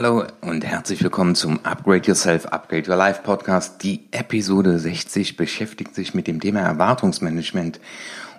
[0.00, 3.82] Hallo und herzlich willkommen zum Upgrade Yourself, Upgrade Your Life Podcast.
[3.82, 7.80] Die Episode 60 beschäftigt sich mit dem Thema Erwartungsmanagement.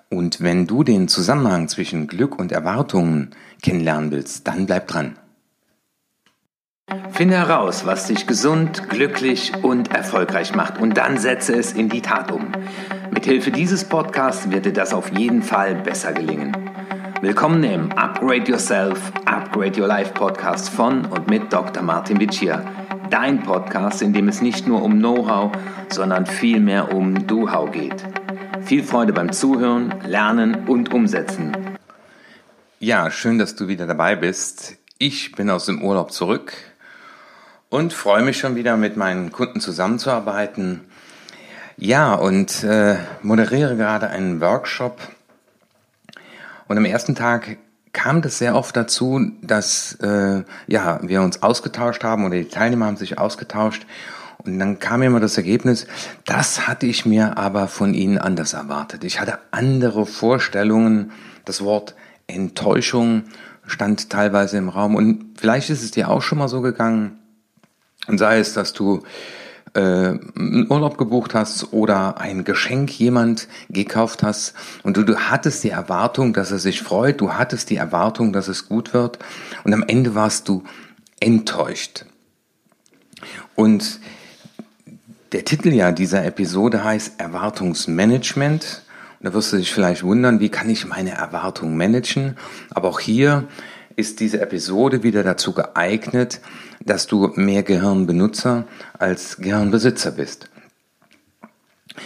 [0.10, 3.32] Und wenn du den Zusammenhang zwischen Glück und Erwartungen
[3.62, 5.18] kennenlernen willst, dann bleib dran.
[7.12, 12.02] Finde heraus, was dich gesund, glücklich und erfolgreich macht und dann setze es in die
[12.02, 12.54] Tat um.
[13.12, 16.56] Mithilfe dieses Podcasts wird dir das auf jeden Fall besser gelingen.
[17.22, 21.82] Willkommen im Upgrade Yourself, Upgrade Your Life Podcast von und mit Dr.
[21.84, 22.64] Martin Vicia.
[23.10, 25.52] Dein Podcast, in dem es nicht nur um Know-how,
[25.90, 28.04] sondern vielmehr um Do-How geht.
[28.62, 31.58] Viel Freude beim Zuhören, Lernen und Umsetzen.
[32.80, 34.78] Ja, schön, dass du wieder dabei bist.
[34.98, 36.54] Ich bin aus dem Urlaub zurück
[37.70, 40.82] und freue mich schon wieder mit meinen Kunden zusammenzuarbeiten.
[41.78, 45.00] Ja, und äh, moderiere gerade einen Workshop
[46.68, 47.58] und am ersten Tag
[47.94, 52.86] kam das sehr oft dazu, dass äh, ja wir uns ausgetauscht haben oder die Teilnehmer
[52.86, 53.86] haben sich ausgetauscht
[54.44, 55.86] und dann kam immer das Ergebnis,
[56.26, 59.04] das hatte ich mir aber von ihnen anders erwartet.
[59.04, 61.12] Ich hatte andere Vorstellungen.
[61.44, 61.96] Das Wort
[62.28, 63.24] Enttäuschung
[63.66, 67.20] stand teilweise im Raum und vielleicht ist es dir auch schon mal so gegangen.
[68.08, 69.04] Und sei es, dass du
[69.74, 74.54] einen Urlaub gebucht hast oder ein Geschenk jemand gekauft hast
[74.84, 78.48] und du, du hattest die Erwartung, dass er sich freut, du hattest die Erwartung, dass
[78.48, 79.20] es gut wird
[79.64, 80.64] und am Ende warst du
[81.20, 82.06] enttäuscht.
[83.56, 84.00] Und
[85.32, 88.84] der Titel ja dieser Episode heißt Erwartungsmanagement.
[89.20, 92.38] Und da wirst du dich vielleicht wundern, wie kann ich meine Erwartungen managen?
[92.72, 93.48] Aber auch hier
[94.00, 96.40] ist diese Episode wieder dazu geeignet,
[96.80, 98.66] dass du mehr Gehirnbenutzer
[98.98, 100.50] als Gehirnbesitzer bist.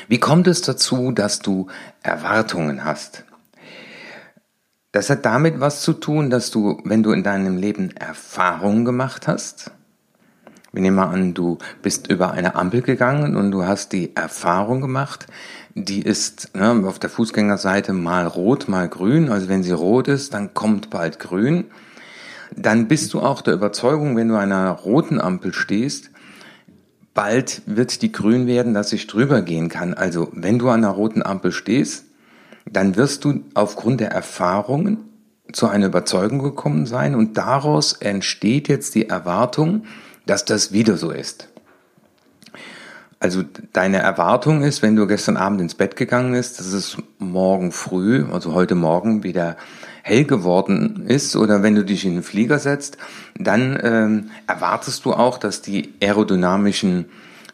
[0.07, 1.67] Wie kommt es dazu, dass du
[2.01, 3.25] Erwartungen hast?
[4.91, 9.27] Das hat damit was zu tun, dass du, wenn du in deinem Leben Erfahrungen gemacht
[9.27, 9.71] hast,
[10.71, 14.81] wir nehmen mal an, du bist über eine Ampel gegangen und du hast die Erfahrung
[14.81, 15.27] gemacht,
[15.75, 19.29] die ist ne, auf der Fußgängerseite mal rot, mal grün.
[19.29, 21.65] Also wenn sie rot ist, dann kommt bald grün
[22.57, 26.11] dann bist du auch der Überzeugung, wenn du an einer roten Ampel stehst,
[27.13, 29.93] bald wird die grün werden, dass ich drüber gehen kann.
[29.93, 32.05] Also wenn du an einer roten Ampel stehst,
[32.69, 34.97] dann wirst du aufgrund der Erfahrungen
[35.51, 39.83] zu einer Überzeugung gekommen sein und daraus entsteht jetzt die Erwartung,
[40.25, 41.49] dass das wieder so ist.
[43.23, 43.41] Also
[43.71, 48.25] deine Erwartung ist, wenn du gestern Abend ins Bett gegangen bist, dass es morgen früh,
[48.29, 49.55] also heute Morgen wieder
[50.01, 52.97] hell geworden ist oder wenn du dich in den Flieger setzt,
[53.39, 57.05] dann ähm, erwartest du auch, dass die aerodynamischen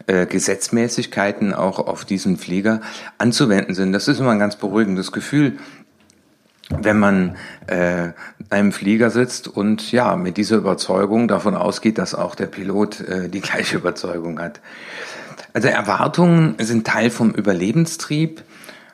[0.07, 2.81] äh, Gesetzmäßigkeiten auch auf diesen Flieger
[3.19, 3.93] anzuwenden sind.
[3.93, 5.59] Das ist immer ein ganz beruhigendes Gefühl,
[6.69, 7.35] wenn man
[7.67, 8.13] äh,
[8.49, 13.29] einem Flieger sitzt und ja mit dieser Überzeugung davon ausgeht, dass auch der Pilot äh,
[13.29, 14.61] die gleiche Überzeugung hat.
[15.53, 18.43] Also Erwartungen sind Teil vom Überlebenstrieb,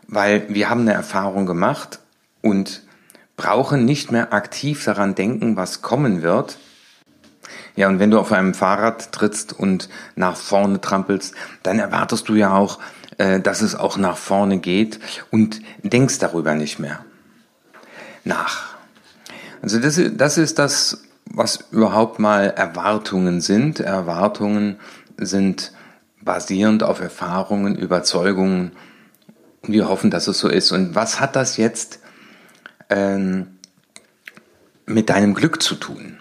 [0.08, 2.00] weil wir haben eine Erfahrung gemacht
[2.42, 2.84] und
[3.38, 6.58] brauchen nicht mehr aktiv daran denken, was kommen wird.
[7.76, 12.36] Ja, und wenn du auf einem Fahrrad trittst und nach vorne trampelst, dann erwartest du
[12.36, 12.80] ja auch,
[13.18, 15.00] äh, dass es auch nach vorne geht
[15.32, 17.04] und denkst darüber nicht mehr
[18.24, 18.76] nach.
[19.62, 23.80] Also das, das ist das, was überhaupt mal Erwartungen sind.
[23.82, 24.78] Erwartungen
[25.18, 25.74] sind
[26.26, 28.74] basierend auf Erfahrungen, Überzeugungen.
[29.64, 30.72] Wir hoffen, dass es so ist.
[30.72, 32.00] Und was hat das jetzt
[32.90, 33.56] ähm,
[34.86, 36.20] mit deinem Glück zu tun.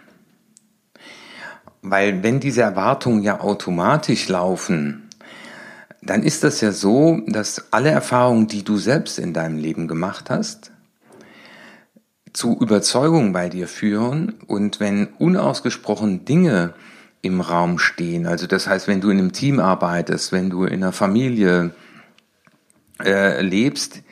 [1.82, 5.08] Weil wenn diese Erwartungen ja automatisch laufen,
[6.00, 10.30] dann ist das ja so, dass alle Erfahrungen, die du selbst in deinem Leben gemacht
[10.30, 10.70] hast,
[12.32, 16.74] zu Überzeugungen bei dir führen und wenn unausgesprochen Dinge
[17.24, 20.82] im Raum stehen, also das heißt, wenn du in einem Team arbeitest, wenn du in
[20.82, 21.72] einer Familie
[23.02, 24.02] äh, lebst,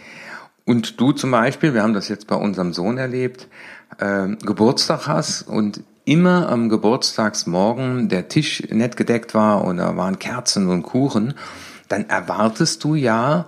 [0.65, 3.49] und du zum Beispiel, wir haben das jetzt bei unserem Sohn erlebt,
[3.99, 10.19] äh, Geburtstag hast und immer am Geburtstagsmorgen der Tisch nett gedeckt war und da waren
[10.19, 11.35] Kerzen und Kuchen,
[11.89, 13.47] dann erwartest du ja,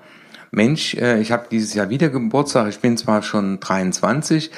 [0.51, 4.51] Mensch, äh, ich habe dieses Jahr wieder Geburtstag, ich bin zwar schon 23,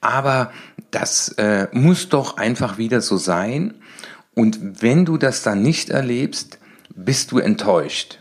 [0.00, 0.50] aber
[0.90, 3.74] das äh, muss doch einfach wieder so sein.
[4.34, 6.58] Und wenn du das dann nicht erlebst,
[6.94, 8.18] bist du enttäuscht.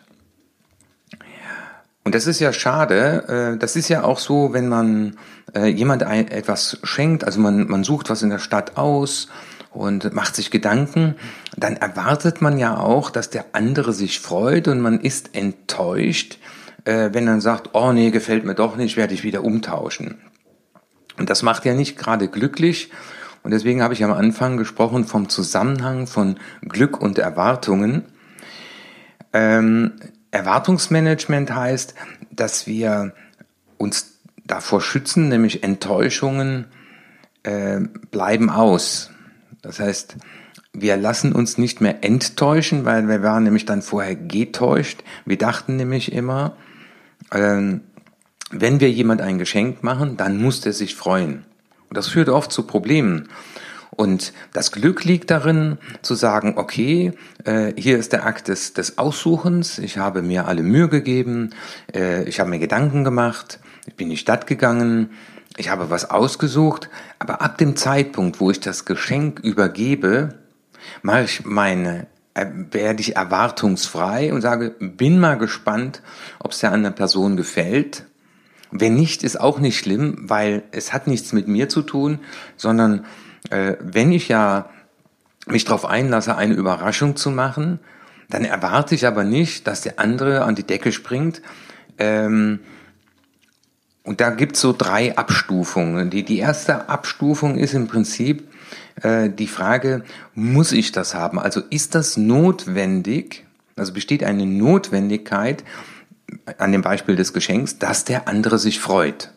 [2.04, 3.54] Und das ist ja schade.
[3.56, 5.18] Äh, das ist ja auch so, wenn man
[5.56, 9.30] äh, jemand etwas schenkt, also man, man sucht was in der Stadt aus
[9.72, 11.16] und macht sich Gedanken,
[11.56, 16.40] dann erwartet man ja auch, dass der andere sich freut und man ist enttäuscht,
[16.86, 20.18] äh, wenn er sagt, oh nee, gefällt mir doch nicht, werde ich wieder umtauschen.
[21.18, 22.90] Und das macht ja nicht gerade glücklich
[23.44, 28.04] Und deswegen habe ich am Anfang gesprochen vom Zusammenhang von Glück und Erwartungen.
[29.34, 29.94] Ähm,
[30.32, 31.94] Erwartungsmanagement heißt,
[32.32, 33.14] dass wir
[33.78, 36.68] uns davor schützen, nämlich Enttäuschungen
[37.44, 37.82] äh,
[38.12, 39.12] bleiben aus.
[39.62, 40.18] Das heißt,
[40.74, 45.04] wir lassen uns nicht mehr enttäuschen, weil wir waren nämlich dann vorher getäuscht.
[45.26, 46.56] Wir dachten nämlich immer,
[47.32, 47.80] äh,
[48.52, 51.46] wenn wir jemand ein Geschenk machen, dann muss der sich freuen.
[51.94, 53.30] Und das führt oft zu Problemen.
[53.92, 57.12] Und das Glück liegt darin, zu sagen, okay,
[57.46, 61.52] äh, hier ist der Akt des, des Aussuchens, ich habe mir alle Mühe gegeben,
[61.94, 65.12] äh, ich habe mir Gedanken gemacht, ich bin in die Stadt gegangen,
[65.56, 70.30] ich habe was ausgesucht, aber ab dem Zeitpunkt, wo ich das Geschenk übergebe,
[71.04, 76.02] mache ich meine, äh, werde ich erwartungsfrei und sage, bin mal gespannt,
[76.40, 78.06] ob es der anderen Person gefällt.
[78.76, 82.20] Wenn nicht, ist auch nicht schlimm, weil es hat nichts mit mir zu tun,
[82.58, 83.06] sondern
[83.52, 84.70] äh, wenn ich ja
[85.46, 87.80] mich darauf einlasse, eine Überraschung zu machen,
[88.30, 91.44] dann erwarte ich aber nicht, dass der andere an die Decke springt.
[92.00, 92.62] Ähm,
[94.04, 96.10] und da gibt's so drei Abstufungen.
[96.10, 98.48] Die, die erste Abstufung ist im Prinzip
[99.02, 100.04] äh, die Frage,
[100.34, 101.38] muss ich das haben?
[101.38, 103.46] Also ist das notwendig?
[103.76, 105.64] Also besteht eine Notwendigkeit
[106.58, 109.32] an dem Beispiel des Geschenks, dass der andere sich freut?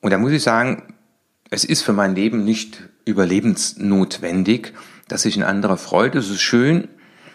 [0.00, 0.94] Und da muss ich sagen,
[1.50, 4.72] es ist für mein Leben nicht überlebensnotwendig,
[5.08, 6.14] dass sich ein anderer freut.
[6.14, 6.88] Es ist schön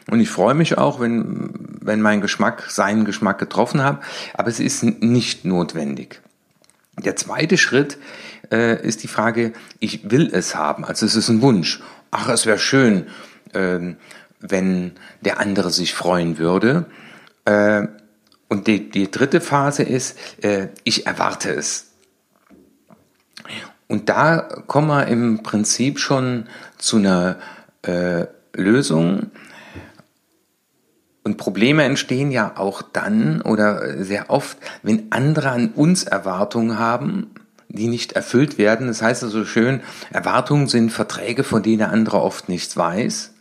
[0.09, 4.01] und ich freue mich auch, wenn, wenn mein Geschmack seinen Geschmack getroffen hat,
[4.33, 6.21] aber es ist nicht notwendig.
[6.97, 7.97] Der zweite Schritt
[8.51, 11.81] äh, ist die Frage, ich will es haben, also es ist ein Wunsch.
[12.11, 13.07] Ach, es wäre schön,
[13.53, 13.95] äh,
[14.39, 14.91] wenn
[15.21, 16.85] der andere sich freuen würde.
[17.45, 17.87] Äh,
[18.49, 21.85] und die, die dritte Phase ist, äh, ich erwarte es.
[23.87, 24.37] Und da
[24.67, 26.47] kommen wir im Prinzip schon
[26.77, 27.37] zu einer
[27.83, 29.31] äh, Lösung.
[31.23, 37.31] Und Probleme entstehen ja auch dann oder sehr oft, wenn andere an uns Erwartungen haben,
[37.67, 38.87] die nicht erfüllt werden.
[38.87, 39.81] Das heißt also schön,
[40.11, 43.33] Erwartungen sind Verträge, von denen der andere oft nichts weiß.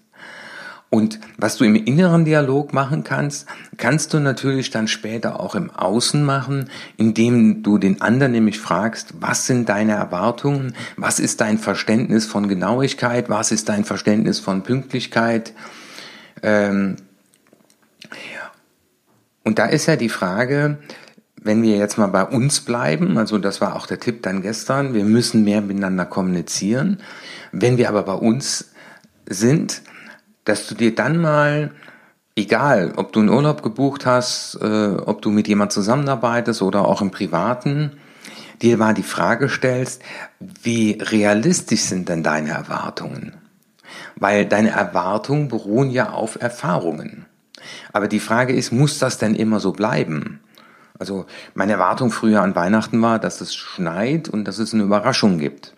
[0.90, 3.46] Und was du im inneren Dialog machen kannst,
[3.76, 9.14] kannst du natürlich dann später auch im Außen machen, indem du den anderen nämlich fragst,
[9.20, 14.62] was sind deine Erwartungen, was ist dein Verständnis von Genauigkeit, was ist dein Verständnis von
[14.62, 15.52] Pünktlichkeit.
[16.43, 16.96] Ähm,
[19.44, 20.79] und da ist ja die Frage,
[21.37, 24.94] wenn wir jetzt mal bei uns bleiben, also das war auch der Tipp dann gestern,
[24.94, 27.00] wir müssen mehr miteinander kommunizieren.
[27.52, 28.73] Wenn wir aber bei uns
[29.26, 29.82] sind,
[30.49, 31.73] dass du dir dann mal,
[32.35, 37.03] egal, ob du einen Urlaub gebucht hast, äh, ob du mit jemand zusammenarbeitest oder auch
[37.03, 37.99] im Privaten,
[38.62, 40.03] dir mal die Frage stellst,
[40.41, 43.35] wie realistisch sind denn deine Erwartungen?
[44.17, 47.27] Weil deine Erwartungen beruhen ja auf Erfahrungen.
[47.93, 50.41] Aber die Frage ist, muss das denn immer so bleiben?
[50.99, 55.39] Also meine Erwartung früher an Weihnachten war, dass es schneit und dass es eine Überraschung
[55.39, 55.75] gibt.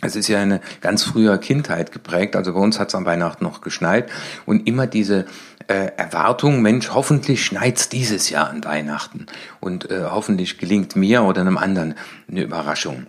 [0.00, 2.36] Es ist ja eine ganz frühe Kindheit geprägt.
[2.36, 4.10] Also bei uns hat es am Weihnachten noch geschneit
[4.46, 5.26] und immer diese
[5.66, 9.26] äh, Erwartung, Mensch, hoffentlich schneit's dieses Jahr an Weihnachten
[9.60, 11.94] und äh, hoffentlich gelingt mir oder einem anderen
[12.30, 13.06] eine Überraschung.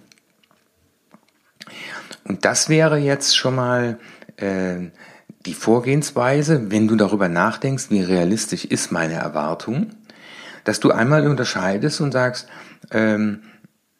[2.23, 3.99] Und das wäre jetzt schon mal
[4.37, 4.89] äh,
[5.45, 9.91] die Vorgehensweise, wenn du darüber nachdenkst, wie realistisch ist meine Erwartung,
[10.63, 12.47] dass du einmal unterscheidest und sagst,
[12.91, 13.43] ähm,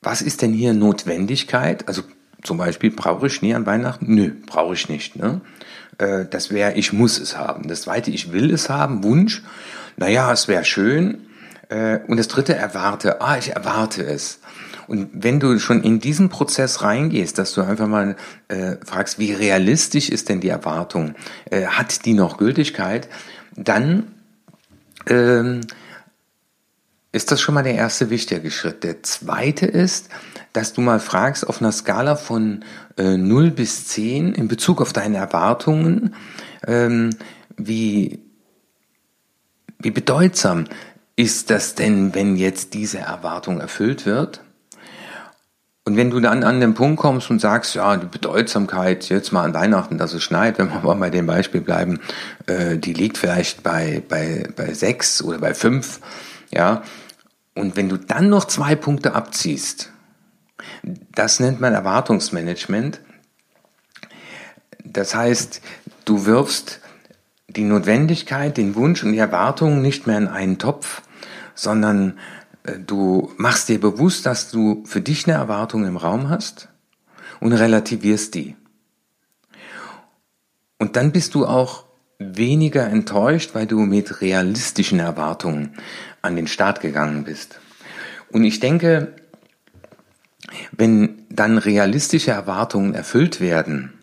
[0.02, 1.88] was ist denn hier Notwendigkeit?
[1.88, 2.04] Also
[2.44, 4.14] zum Beispiel, brauche ich Schnee an Weihnachten?
[4.14, 5.16] Nö, brauche ich nicht.
[5.16, 5.42] Ne?
[5.98, 7.68] Äh, das wäre, ich muss es haben.
[7.68, 9.44] Das zweite, ich will es haben, Wunsch.
[9.98, 11.28] Naja, es wäre schön.
[11.70, 13.22] Äh, und das dritte, erwarte.
[13.22, 14.40] Ah, ich erwarte es.
[14.88, 18.16] Und wenn du schon in diesen Prozess reingehst, dass du einfach mal
[18.48, 21.14] äh, fragst, wie realistisch ist denn die Erwartung?
[21.52, 23.08] Äh, hat die noch Gültigkeit?
[23.56, 24.08] Dann
[25.08, 25.62] ähm,
[27.12, 28.84] ist das schon mal der erste wichtige Schritt.
[28.84, 30.10] Der zweite ist,
[30.54, 32.64] dass du mal fragst auf einer Skala von
[32.98, 36.16] äh, 0 bis 10 in Bezug auf deine Erwartungen,
[36.68, 37.12] ähm,
[37.58, 38.20] wie,
[39.80, 40.66] wie bedeutsam
[41.16, 44.42] ist das denn, wenn jetzt diese Erwartung erfüllt wird?
[45.86, 49.44] Und wenn du dann an den Punkt kommst und sagst, ja, die Bedeutsamkeit jetzt mal
[49.44, 52.00] an Weihnachten, dass es schneit, wenn wir mal bei dem Beispiel bleiben,
[52.46, 56.00] äh, die liegt vielleicht bei, bei, bei sechs oder bei fünf,
[56.52, 56.84] ja.
[57.56, 59.92] Und wenn du dann noch zwei Punkte abziehst,
[61.12, 63.02] das nennt man Erwartungsmanagement.
[64.84, 65.62] Das heißt,
[66.06, 66.80] du wirfst
[67.48, 71.02] die Notwendigkeit, den Wunsch und die Erwartungen nicht mehr in einen Topf,
[71.56, 72.18] sondern
[72.64, 76.70] äh, du machst dir bewusst, dass du für dich eine Erwartung im Raum hast
[77.40, 78.56] und relativierst die.
[80.78, 81.86] Und dann bist du auch
[82.20, 85.76] weniger enttäuscht, weil du mit realistischen Erwartungen
[86.22, 87.60] an den Start gegangen bist.
[88.30, 89.14] Und ich denke,
[90.72, 93.94] wenn dann realistische Erwartungen erfüllt werden,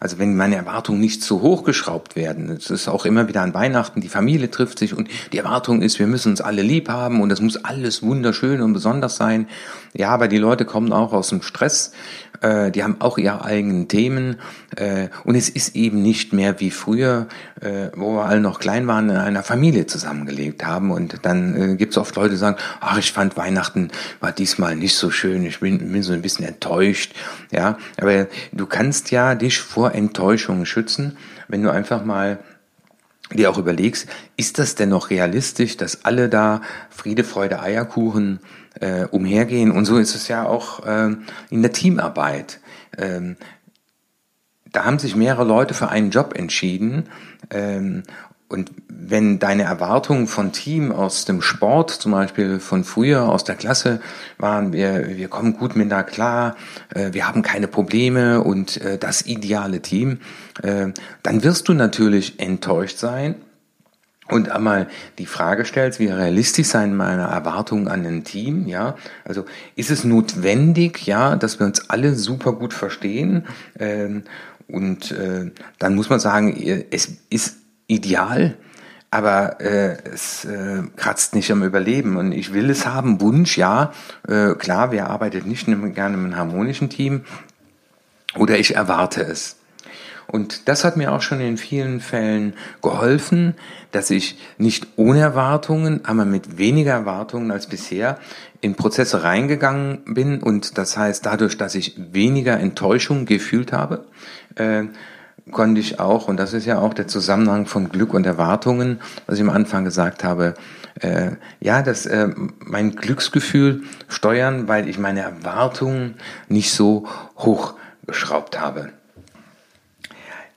[0.00, 3.54] also wenn meine Erwartungen nicht zu hoch geschraubt werden, es ist auch immer wieder an
[3.54, 7.20] Weihnachten, die Familie trifft sich und die Erwartung ist, wir müssen uns alle lieb haben
[7.20, 9.48] und es muss alles wunderschön und besonders sein.
[9.94, 11.92] Ja, aber die Leute kommen auch aus dem Stress,
[12.42, 14.36] äh, die haben auch ihre eigenen Themen
[14.76, 17.28] äh, und es ist eben nicht mehr wie früher,
[17.60, 21.76] äh, wo wir alle noch klein waren, in einer Familie zusammengelebt haben und dann äh,
[21.76, 23.88] gibt es oft Leute, die sagen, ach, ich fand Weihnachten
[24.20, 27.14] war diesmal nicht so schön, ich bin, bin so ein bisschen enttäuscht,
[27.50, 31.16] ja, aber du kannst ja dich vor Enttäuschungen schützen,
[31.48, 32.38] wenn du einfach mal
[33.32, 38.40] dir auch überlegst, ist das denn noch realistisch, dass alle da Friede, Freude, Eierkuchen
[38.80, 39.70] äh, umhergehen?
[39.70, 41.16] Und so ist es ja auch äh,
[41.50, 42.60] in der Teamarbeit.
[42.96, 43.36] Ähm,
[44.70, 47.08] da haben sich mehrere Leute für einen Job entschieden
[47.50, 48.02] ähm,
[48.48, 53.56] und wenn deine Erwartungen von Team aus dem Sport, zum Beispiel von früher aus der
[53.56, 54.00] Klasse,
[54.38, 56.56] waren, wir, wir kommen gut miteinander klar,
[56.94, 60.20] äh, wir haben keine Probleme und äh, das ideale Team,
[60.62, 60.88] äh,
[61.24, 63.34] dann wirst du natürlich enttäuscht sein
[64.28, 64.88] und einmal
[65.18, 68.96] die Frage stellst, wie realistisch sein meine Erwartungen an ein Team, ja?
[69.24, 73.44] Also ist es notwendig, ja, dass wir uns alle super gut verstehen?
[73.78, 74.24] Ähm,
[74.66, 75.14] und
[75.78, 76.60] dann muss man sagen,
[76.90, 78.56] es ist ideal,
[79.10, 82.16] aber äh, es äh, kratzt nicht am Überleben.
[82.16, 83.92] Und ich will es haben, Wunsch, ja,
[84.28, 87.24] äh, klar, wer arbeitet nicht gerne in einem harmonischen Team
[88.36, 89.56] oder ich erwarte es.
[90.26, 93.54] Und das hat mir auch schon in vielen Fällen geholfen,
[93.92, 98.18] dass ich nicht ohne Erwartungen, aber mit weniger Erwartungen als bisher
[98.60, 100.42] in Prozesse reingegangen bin.
[100.42, 104.04] Und das heißt, dadurch, dass ich weniger Enttäuschung gefühlt habe,
[104.56, 104.84] äh,
[105.50, 109.36] konnte ich auch, und das ist ja auch der Zusammenhang von Glück und Erwartungen, was
[109.36, 110.54] ich am Anfang gesagt habe,
[111.00, 112.28] äh, ja, das äh,
[112.58, 116.14] mein Glücksgefühl steuern, weil ich meine Erwartungen
[116.48, 117.74] nicht so hoch
[118.06, 118.90] geschraubt habe.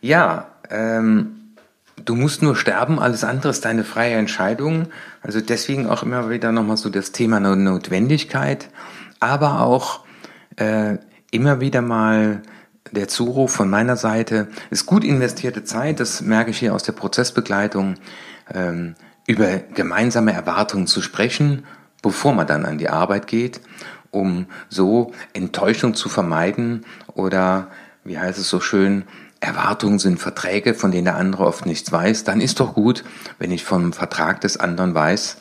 [0.01, 1.55] Ja, ähm,
[2.05, 4.88] du musst nur sterben, alles andere ist deine freie Entscheidung.
[5.21, 8.69] Also deswegen auch immer wieder nochmal so das Thema Notwendigkeit,
[9.19, 10.05] aber auch
[10.55, 10.98] äh,
[11.31, 12.41] immer wieder mal
[12.91, 14.48] der Zuruf von meiner Seite.
[14.69, 17.95] Ist gut investierte Zeit, das merke ich hier aus der Prozessbegleitung,
[18.53, 18.95] ähm,
[19.27, 21.65] über gemeinsame Erwartungen zu sprechen,
[22.01, 23.62] bevor man dann an die Arbeit geht,
[24.12, 27.67] um so Enttäuschung zu vermeiden oder,
[28.03, 29.03] wie heißt es so schön,
[29.39, 33.03] Erwartungen sind Verträge, von denen der andere oft nichts weiß, dann ist doch gut,
[33.38, 35.38] wenn ich vom Vertrag des anderen weiß,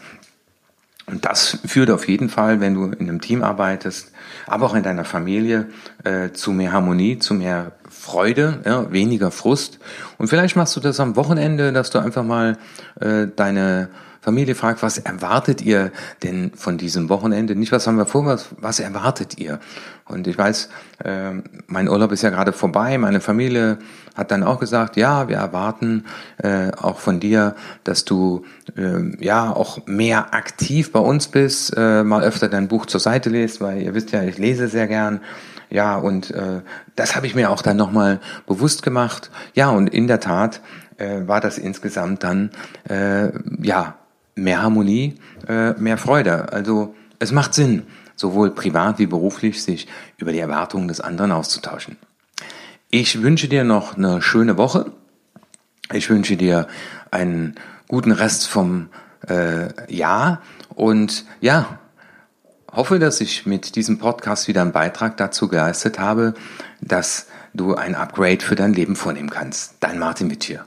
[1.11, 4.13] und das führt auf jeden Fall, wenn du in einem Team arbeitest,
[4.47, 5.69] aber auch in deiner Familie,
[6.05, 9.79] äh, zu mehr Harmonie, zu mehr Freude, ja, weniger Frust.
[10.19, 12.59] Und vielleicht machst du das am Wochenende, dass du einfach mal
[13.01, 13.89] äh, deine
[14.21, 17.55] Familie fragt, was erwartet ihr denn von diesem Wochenende?
[17.55, 19.61] Nicht, was haben wir vor, was, was erwartet ihr?
[20.07, 20.69] Und ich weiß,
[21.05, 21.33] äh,
[21.67, 22.99] mein Urlaub ist ja gerade vorbei.
[22.99, 23.79] Meine Familie
[24.17, 26.05] hat dann auch gesagt, ja, wir erwarten
[26.39, 28.45] äh, auch von dir, dass du
[28.77, 33.31] äh, ja auch mehr aktiv bei uns bist, äh, mal öfter dein Buch zur Seite
[33.31, 35.21] lest, weil ihr wisst ja, ich lese sehr gern.
[35.71, 36.63] Ja, und äh,
[36.97, 39.31] das habe ich mir auch dann nochmal bewusst gemacht.
[39.55, 40.61] Ja, und in der Tat
[40.97, 42.51] äh, war das insgesamt dann
[42.89, 43.31] äh,
[43.63, 43.97] ja
[44.39, 45.15] mehr Harmonie,
[45.47, 46.53] äh, mehr Freude.
[46.53, 47.83] Also es macht Sinn,
[48.17, 51.97] sowohl privat wie beruflich sich über die Erwartungen des anderen auszutauschen.
[52.91, 54.93] Ich wünsche dir noch eine schöne Woche.
[55.93, 56.69] Ich wünsche dir
[57.11, 57.55] einen
[57.87, 58.89] guten Rest vom
[59.27, 60.43] äh, Jahr
[60.75, 61.79] und ja,
[62.73, 66.35] hoffe, dass ich mit diesem Podcast wieder einen Beitrag dazu geleistet habe,
[66.81, 69.77] dass du ein Upgrade für dein Leben vornehmen kannst.
[69.81, 70.67] Dein Martin Wittier.